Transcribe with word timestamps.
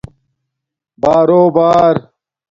بارݸ 1.01 1.41
بݳر 1.55 1.95